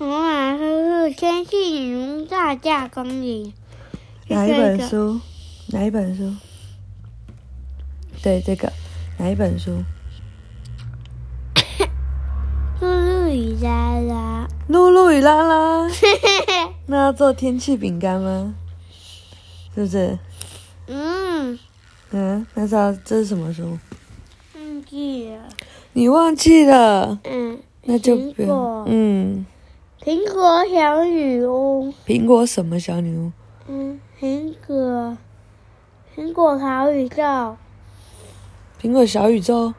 [0.00, 3.52] 我马说是天气女巫大驾光临。
[4.28, 5.20] 哪一本书？
[5.72, 6.32] 哪一本书？
[8.22, 8.72] 对，这个
[9.18, 9.82] 哪一本书？
[12.80, 14.48] 露露与拉拉。
[14.68, 15.90] 露露与拉拉。
[16.86, 18.54] 那要做天气饼干吗？
[19.74, 20.16] 是不是？
[20.86, 21.58] 嗯。
[22.12, 23.76] 嗯，那知道这是什么书？
[24.54, 25.48] 忘记了。
[25.94, 27.18] 你忘记了？
[27.24, 27.60] 嗯。
[27.82, 28.84] 那就不用。
[28.86, 29.44] 嗯。
[30.00, 31.92] 苹果小女巫。
[32.06, 33.32] 苹果什么小女巫？
[33.66, 35.18] 嗯，苹果。
[36.16, 37.56] 苹果小宇宙。
[38.80, 39.74] 苹果小宇宙。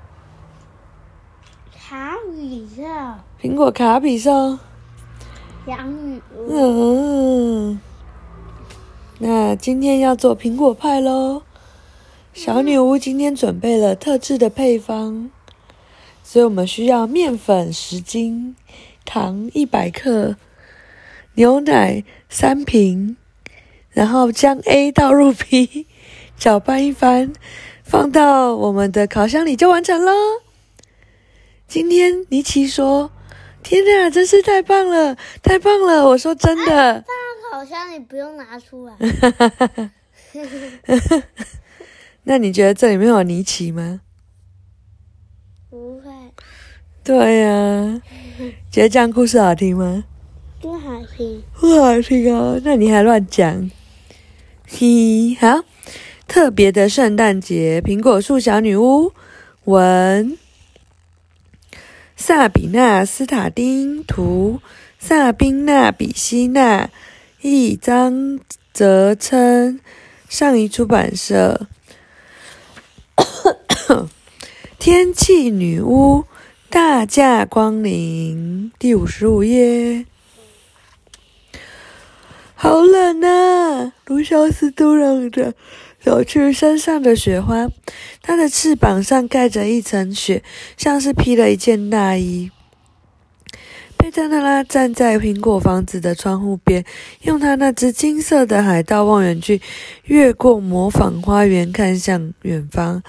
[1.73, 2.83] 卡比兽。
[3.41, 4.59] 苹果卡比兽。
[5.65, 6.49] 小女巫。
[6.49, 7.79] 嗯。
[9.19, 11.43] 那今天要做苹果派喽。
[12.33, 15.29] 小女巫今天准备了特制的配方，
[16.23, 18.55] 所以我们需要面粉十斤，
[19.09, 20.35] 糖一百克，
[21.33, 23.17] 牛奶三瓶，
[23.89, 25.87] 然后将 A 倒入 B，
[26.37, 27.33] 搅拌一番，
[27.83, 30.11] 放到我们的烤箱里就完成了。
[31.67, 33.11] 今天尼奇说
[33.63, 37.03] ：“天哪，真是太棒了，太棒了！”我说：“真的。”
[37.51, 38.93] 放烤箱里不用拿出来。
[42.21, 44.01] 那你觉得这里面有尼奇吗？
[45.67, 46.11] 不会。
[47.03, 48.01] 对呀，
[48.71, 50.03] 觉得讲故事好听吗？
[50.61, 51.41] 不好听。
[51.59, 53.69] 不好听哦，那你还乱讲。
[54.67, 55.63] 嘿，好，
[56.27, 59.11] 特别的圣诞节，苹果树小女巫，
[59.65, 60.37] 文，
[62.15, 64.59] 萨比娜·斯塔丁，图，
[64.99, 66.89] 萨宾娜·比希娜，
[67.41, 68.39] 一，张
[68.71, 69.79] 泽琛，
[70.29, 71.67] 上一出版社。
[74.77, 76.23] 天气女巫
[76.71, 80.05] 大驾光临，第五十五页。
[82.53, 83.93] 好冷啊！
[84.05, 85.55] 卢修斯嘟囔着
[85.99, 87.67] 走去山上的雪花，
[88.21, 90.43] 他的翅膀上盖着一层雪，
[90.77, 92.51] 像是披了一件大衣。
[93.97, 96.85] 佩特纳拉站在苹果房子的窗户边，
[97.23, 99.59] 用他那只金色的海盗望远镜
[100.03, 103.01] 越过模仿花园，看向远方。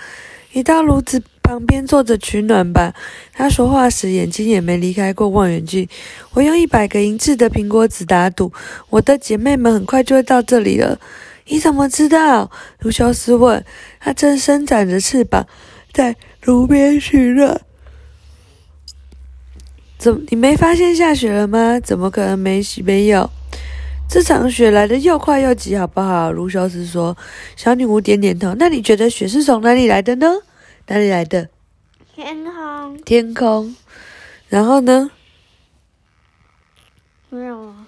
[0.53, 2.95] 一道炉子旁边坐着取暖吧。
[3.33, 5.89] 他说话时眼睛也没离开过望远镜。
[6.33, 8.53] 我用一百个银质的苹果籽打赌，
[8.89, 11.01] 我的姐妹们很快就会到这里了。
[11.47, 12.49] 你怎么知道？
[12.79, 13.65] 卢修斯问。
[13.99, 15.45] 他正伸展着翅膀，
[15.93, 17.61] 在炉边取暖。
[19.99, 20.25] 怎？
[20.29, 21.81] 你没发现下雪了吗？
[21.81, 23.29] 怎么可能没没有？
[24.09, 26.31] 这场雪来的又快又急，好不好？
[26.31, 27.17] 卢修斯说。
[27.57, 28.55] 小女巫点点头。
[28.57, 30.29] 那你觉得雪是从哪里来的呢？
[30.91, 31.49] 哪里来的？
[32.17, 33.01] 天空。
[33.03, 33.77] 天空。
[34.49, 35.13] 然后呢？
[37.29, 37.87] 没有啊。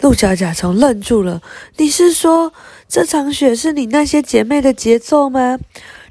[0.00, 1.40] 鹿角甲虫愣住了。
[1.76, 2.52] 你是说
[2.88, 5.60] 这场雪是你那些姐妹的杰作吗？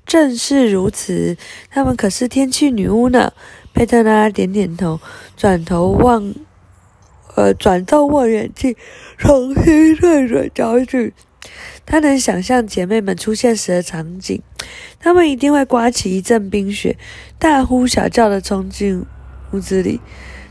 [0.06, 1.36] 正是如此。
[1.70, 3.34] 她们可是天气女巫呢。
[3.74, 5.02] 佩特拉点点头，
[5.36, 6.34] 转头望。
[7.36, 8.74] 呃，转动望远镜，
[9.18, 11.14] 重新对准焦距。
[11.86, 14.42] 他能想象姐妹们出现时的场景，
[15.00, 16.98] 她们一定会刮起一阵冰雪，
[17.40, 19.06] 大呼小叫的冲进
[19.52, 20.00] 屋子里。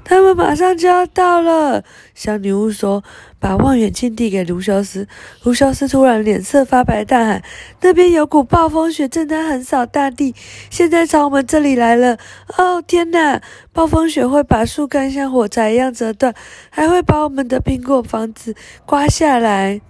[0.08, 1.82] 他们马上就要到了，
[2.14, 3.02] 小女巫说，
[3.40, 5.08] 把望远镜递给卢修斯。
[5.42, 7.42] 卢修斯突然脸色发白，大喊
[7.82, 10.32] ：“那边有股暴风雪正在横扫大地，
[10.70, 12.16] 现在朝我们这里来了！
[12.56, 13.42] 哦，天哪！
[13.72, 16.32] 暴风雪会把树干像火柴一样折断，
[16.70, 19.80] 还会把我们的苹果房子刮下来，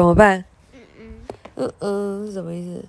[0.00, 0.80] 怎么办？”“嗯
[1.56, 2.84] 嗯嗯嗯，什么意思？”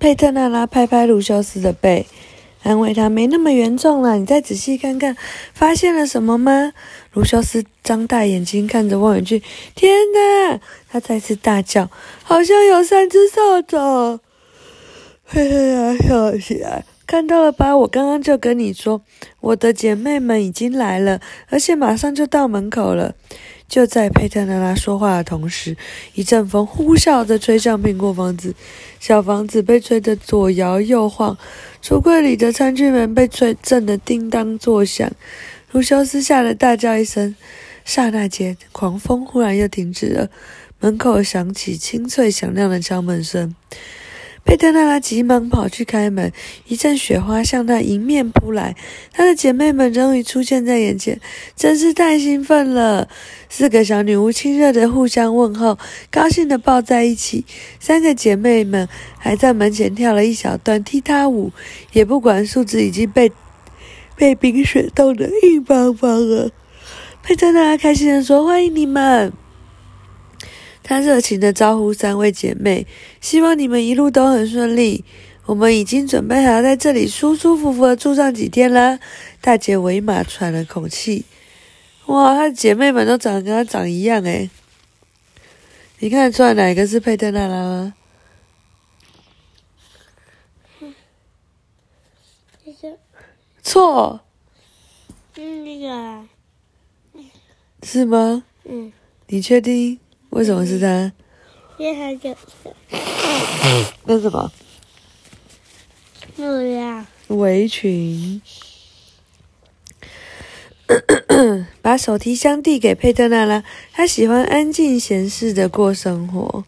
[0.00, 2.06] 佩特纳拉拍拍卢修斯的背，
[2.62, 5.16] 安慰他：“没那么严重了，你再仔细看看，
[5.54, 6.72] 发现了什么吗？”
[7.14, 9.40] 卢修斯张大眼睛看着望远镜
[9.74, 11.88] ，“天哪！”他再次大叫
[12.22, 14.20] ：“好像有三只扫帚！”
[15.26, 17.76] 佩特纳笑起来：“看到了吧？
[17.76, 19.02] 我刚刚就跟你说，
[19.40, 23.14] 我的姐妹们已经来了，而且马上就到门口了。”
[23.68, 25.76] 就在佩特娜拉说话的同时，
[26.14, 28.54] 一阵风呼啸着吹向苹果房子，
[29.00, 31.36] 小房子被吹得左摇右晃，
[31.82, 35.10] 橱柜里的餐具门被吹震得叮当作响。
[35.72, 37.34] 卢修斯吓得大叫一声，
[37.84, 40.30] 刹那间，狂风忽然又停止了，
[40.78, 43.52] 门口响起清脆响亮的敲门声。
[44.46, 46.32] 佩特娜拉急忙跑去开门，
[46.68, 48.76] 一阵雪花向她迎面扑来。
[49.12, 51.20] 她的姐妹们终于出现在眼前，
[51.56, 53.08] 真是太兴奋了！
[53.48, 55.76] 四个小女巫亲热的互相问候，
[56.12, 57.44] 高兴的抱在一起。
[57.80, 58.88] 三个姐妹们
[59.18, 61.50] 还在门前跳了一小段踢踏舞，
[61.92, 63.32] 也不管树枝已经被
[64.14, 66.50] 被冰雪冻得硬邦邦了。
[67.24, 69.32] 佩特娜拉开心的说：“欢迎你们！”
[70.88, 72.86] 他热情地招呼三位姐妹，
[73.20, 75.04] 希望你们一路都很顺利。
[75.46, 79.00] 我们已经准备好在这里舒舒服服的住上几天啦。
[79.40, 81.24] 大姐维玛喘了口气，
[82.06, 84.48] 哇，她的姐妹们都长得跟她长一样诶。
[85.98, 87.94] 你看得出来哪个是佩特娜拉吗？
[93.60, 94.20] 错，
[95.34, 96.24] 嗯那个
[97.82, 98.44] 是吗？
[98.62, 98.92] 嗯，
[99.26, 99.98] 你确定？
[100.30, 101.12] 为什么是他？
[101.78, 102.36] 因为它有
[104.04, 104.50] 那什么
[106.36, 108.40] 木呀，围裙？
[111.82, 113.62] 把手提箱递给佩特娜拉，
[113.92, 116.64] 她喜欢安静闲适的过生活。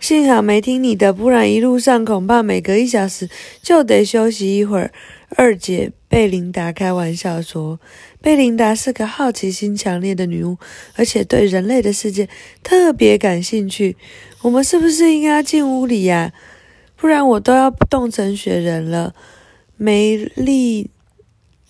[0.00, 3.30] 幸好没听你的，不然一路上恐怕每隔一小时
[3.62, 4.92] 就得休息一会儿。
[5.36, 7.80] 二姐贝琳达开玩笑说
[8.22, 10.58] ：“贝琳达是个好奇心强烈的女巫，
[10.94, 12.28] 而且对人类的世界
[12.62, 13.96] 特别感兴趣。
[14.42, 16.32] 我们是不是应该进屋里呀？
[16.96, 19.12] 不然我都要冻成雪人了。”
[19.76, 20.88] 梅丽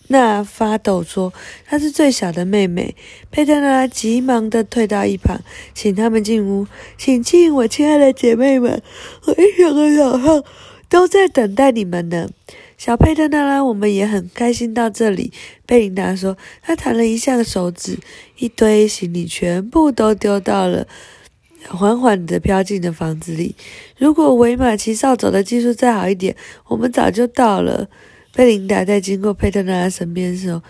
[0.08, 1.32] 娜发抖说
[1.64, 2.94] ：“她是最小的妹妹。”
[3.32, 5.40] 佩特娜急忙地退到一旁，
[5.72, 6.66] 请他们进屋。
[6.98, 8.82] 请进，我亲爱的姐妹们，
[9.24, 10.44] 我一整个早上
[10.90, 12.28] 都在等待你们呢。
[12.76, 15.32] 小佩特娜拉，我们也很开心到这里。
[15.64, 17.98] 贝琳达说，他弹了一下手指，
[18.38, 20.86] 一堆行李全部都丢到了
[21.68, 23.54] 缓缓地飘进了房子里。
[23.96, 26.36] 如果维马骑扫帚的技术再好一点，
[26.66, 27.88] 我们早就到了。
[28.34, 30.60] 贝琳达在经过佩特纳拉身边的时候，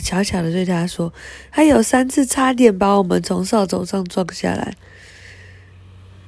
[0.00, 1.12] 悄悄的对他说
[1.50, 4.74] ：“他有三次差点把我们从扫帚上撞下来。”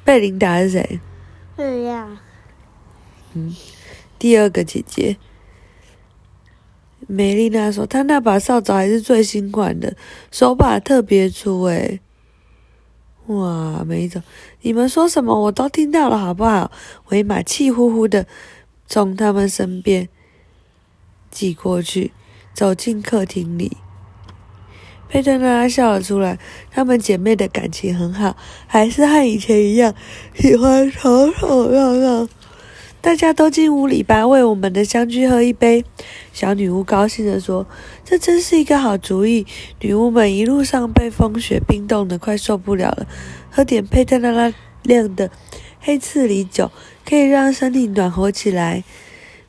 [0.04, 1.00] 贝琳达是谁？
[1.56, 2.20] 对呀，
[3.34, 3.54] 嗯，
[4.20, 5.17] 第二个姐姐。
[7.08, 9.96] 梅丽娜说：“她那把扫帚还是最新款的，
[10.31, 11.99] 手把特别粗诶。”
[13.26, 14.22] 哇，梅总，
[14.61, 16.70] 你们说什么我都听到了，好不好？
[17.08, 18.26] 维玛气呼呼的
[18.87, 20.08] 从他们身边
[21.31, 22.12] 挤过去，
[22.52, 23.78] 走进客厅里。
[25.08, 26.38] 佩特娜拉笑了出来，
[26.70, 29.94] 她们姐妹的感情很好，还是和以前一样，
[30.34, 32.28] 喜欢吵吵闹闹。
[33.02, 35.85] 大家都进屋里吧，为我们的相聚喝一杯。
[36.35, 37.67] 小女巫高兴地说
[38.05, 39.47] ：“这真是一个好主意。”
[39.81, 43.06] 女巫们一路上被风雪冰冻得快受不了了，
[43.50, 44.52] 喝点佩特拉拉
[44.85, 45.31] 酿的
[45.81, 46.70] 黑刺梨酒，
[47.08, 48.85] 可以让身体暖和起来。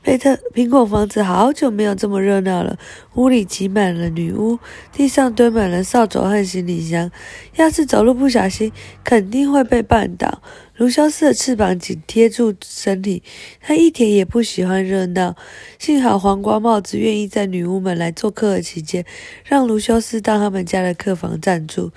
[0.03, 2.75] 贝特苹果房子好久没有这么热闹了，
[3.13, 4.57] 屋里挤满了女巫，
[4.91, 7.11] 地上堆满了扫帚和行李箱。
[7.55, 8.71] 要是走路不小心，
[9.03, 10.41] 肯定会被绊倒。
[10.75, 13.21] 卢修斯的翅膀紧贴住身体，
[13.61, 15.35] 他一点也不喜欢热闹。
[15.77, 19.05] 幸好黄瓜帽子愿意在女巫们来做客的期间，
[19.45, 21.91] 让卢修斯到他们家的客房暂住。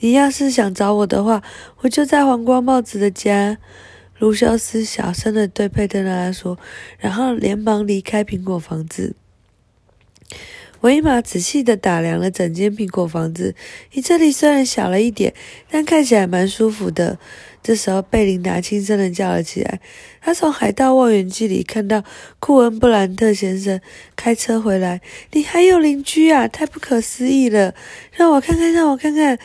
[0.00, 1.40] 你要是想找我的话，
[1.82, 3.58] 我就在黄瓜帽子的家。
[4.24, 6.58] 卢修斯小声的对佩特娜拉说，
[6.98, 9.14] 然后连忙离开苹果房子。
[10.80, 13.54] 维玛仔细的打量了整间苹果房子，
[13.92, 15.34] 你这里虽然小了一点，
[15.70, 17.18] 但看起来蛮舒服的。
[17.62, 19.78] 这时候，贝琳达轻声的叫了起来。
[20.22, 22.02] 她从海盗望远镜里看到
[22.38, 23.78] 库恩布兰特先生
[24.16, 25.02] 开车回来。
[25.32, 26.48] 你还有邻居啊？
[26.48, 27.74] 太不可思议了！
[28.12, 29.38] 让我看看，让我看看。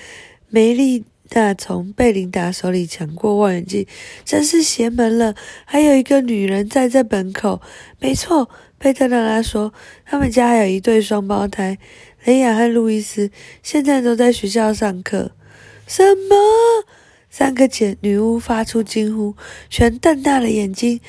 [0.47, 3.85] 梅丽那从贝琳达手里抢过望远镜，
[4.25, 5.35] 真是邪门了！
[5.65, 7.61] 还有一个女人站在门口。
[7.99, 9.71] 没错，佩特娜拉说，
[10.05, 11.77] 他们家还有一对双胞胎，
[12.25, 13.29] 雷亚和路易斯，
[13.61, 15.31] 现在都在学校上课。
[15.85, 16.35] 什么？
[17.29, 19.35] 三个姐女巫发出惊呼，
[19.69, 20.99] 全瞪大了眼睛。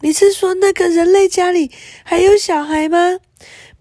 [0.00, 1.70] 你是说那个人类家里
[2.04, 3.18] 还有小孩吗？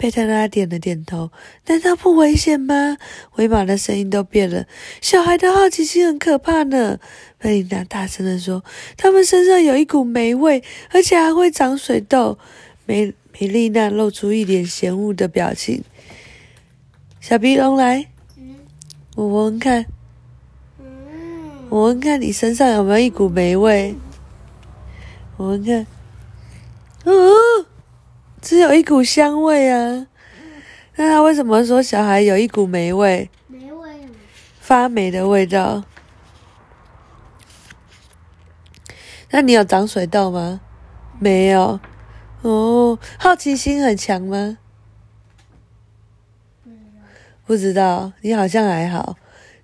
[0.02, 1.30] 佩特拉点了点头。
[1.68, 2.98] 难道不危险吗？
[3.36, 4.66] 维玛的声音都变了。
[5.00, 6.98] 小孩的好奇心很可怕呢。
[7.38, 8.66] 贝琳达大声地说
[8.98, 12.40] ：“他们身上有一股霉味，而且还会长水痘。”
[12.88, 15.84] 梅梅丽娜露出一脸嫌恶的表情。
[17.20, 18.08] 小鼻龙来，
[19.16, 19.86] 我闻闻看。
[21.70, 23.96] 我闻看你身上有没有一股霉味？
[25.38, 25.86] 我闻看，
[27.06, 27.32] 哦，
[28.52, 30.08] 只有一股香味啊。
[30.98, 33.30] 那他为什么说小孩有一股霉味？
[33.48, 33.90] 霉味
[34.60, 35.86] 发霉的味道。
[39.30, 40.60] 那你有长水痘吗？
[41.18, 41.80] 没有。
[42.42, 44.58] 哦，好奇心很强吗？
[47.46, 48.12] 不知道。
[48.20, 49.16] 你好像还好，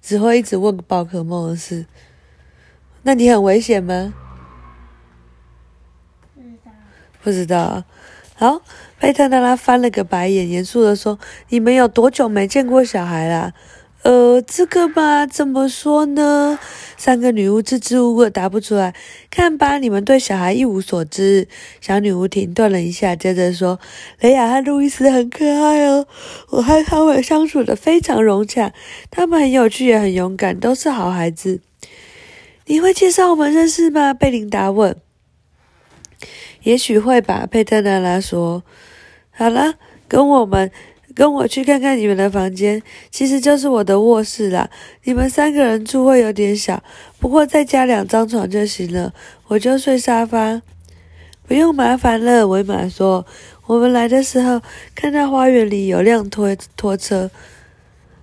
[0.01, 1.86] 只会一直问宝可梦的事。
[3.03, 4.13] 那你很危险吗？
[6.34, 6.72] 不知道。
[7.22, 7.84] 不知道。
[8.39, 8.62] 好，
[9.00, 11.17] 佩特娜拉翻了个白眼，严肃的说
[11.50, 13.51] ：“你们有多久没见过小孩啦？”
[14.03, 16.60] 呃，这个嘛，怎么说呢？
[16.98, 18.94] 三个女巫支支吾吾答不出来。
[19.32, 21.48] 看吧，你们对小孩一无所知。
[21.82, 23.79] 小女巫停顿了一下，接着说
[24.22, 26.06] ：“雷亚和路易斯很可爱哦，
[26.51, 28.72] 我和他们相处的非常融洽。
[29.10, 31.60] 他们很有趣，也很勇敢，都是好孩子。”
[32.67, 34.13] 你会介绍我们认识吗？
[34.13, 34.96] 贝琳达问。
[36.67, 38.62] 也许会吧，佩特娜拉说。
[39.31, 39.75] 好了，
[40.09, 40.69] 跟我们。
[41.15, 44.69] 跟我去看看你们的房间，其实就是我的卧室啦。
[45.05, 46.83] 你们三个人住会有点小，
[47.17, 49.12] 不过再加两张床就行了。
[49.47, 50.62] 我就睡沙发，
[51.47, 52.47] 不用麻烦了。
[52.47, 53.25] 维玛说
[53.65, 54.62] ：“我们来的时候
[54.93, 57.31] 看到花园里有辆拖拖车。”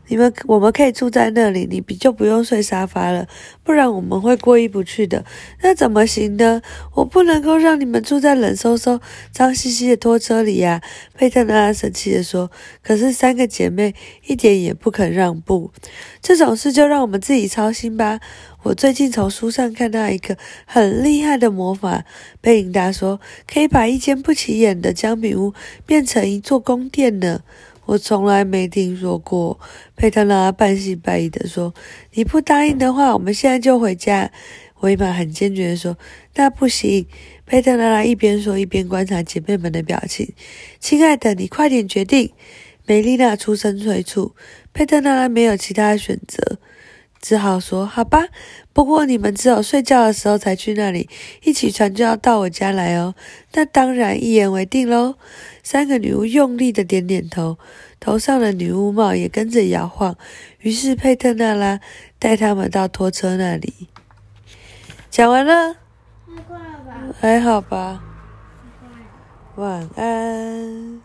[0.08, 3.26] 你们我们可以住在那里，你比就不用睡沙发了，
[3.62, 5.24] 不然我们会过意不去的。
[5.62, 6.60] 那怎么行呢？
[6.94, 9.00] 我不能够让你们住在冷飕飕、
[9.32, 10.82] 脏兮兮的拖车里呀！
[11.14, 12.50] 佩特娜拉生气地说。
[12.82, 13.94] 可是三个姐妹
[14.26, 15.70] 一点也不肯让步，
[16.20, 18.20] 这种事就让我们自己操心吧。
[18.62, 22.04] 我最近从书上看到一个很厉害的魔法，
[22.40, 23.20] 贝琳达说
[23.50, 25.54] 可以把一间不起眼的姜饼屋
[25.86, 27.40] 变成一座宫殿呢。
[27.86, 29.58] 我从来没听说过。
[29.96, 31.74] 佩特拉半信半疑的说
[32.14, 34.30] ：“你不答应的话，我们现在就回家。”
[34.80, 35.96] 维玛很坚决的说
[36.36, 37.06] ：“那不行。”
[37.46, 40.32] 佩特拉一边说一边观察姐妹们的表情。
[40.80, 42.32] “亲爱的，你快点决定。”
[42.86, 44.34] 美丽娜出声催促。
[44.74, 46.58] 佩特拉拉没有其他选择，
[47.24, 48.28] 只好说：“好吧，
[48.74, 51.08] 不过你们只有睡觉的时候才去那里，
[51.42, 53.14] 一起床就要到我家来哦。”
[53.54, 55.14] 那当然，一言为定喽。
[55.62, 57.56] 三个女巫用力的点点头，
[57.98, 60.14] 头上的女巫帽也跟着摇晃。
[60.60, 61.80] 于是佩特娜拉
[62.18, 63.88] 带他们到拖车那里。
[65.10, 65.72] 讲完了，
[66.26, 67.14] 太快了吧？
[67.18, 68.04] 还好吧。
[69.56, 71.03] 晚安。